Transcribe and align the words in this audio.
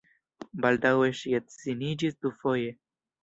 Baldaŭe 0.63 1.09
ŝi 1.19 1.35
edziniĝis 1.41 2.17
dufoje. 2.27 2.73